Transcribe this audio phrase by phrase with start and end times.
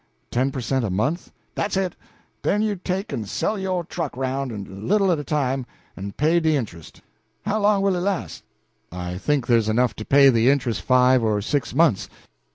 [0.31, 0.83] "Ten per cent.
[0.83, 1.95] a month?" "Dat's it.
[2.41, 5.63] Den you take and sell yo' truck aroun', a little at a time,
[5.95, 7.01] en pay de intrust.
[7.45, 8.41] How long will it las'?"
[8.91, 12.09] "I think there's enough to pay the interest five or six months."